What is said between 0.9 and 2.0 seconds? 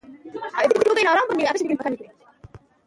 هنر په کندز کې وده کړې